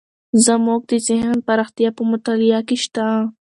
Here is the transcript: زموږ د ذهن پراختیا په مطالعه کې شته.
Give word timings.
زموږ 0.45 0.79
د 0.91 0.93
ذهن 1.07 1.35
پراختیا 1.47 1.89
په 1.97 2.03
مطالعه 2.11 2.59
کې 2.67 2.77
شته. 2.83 3.05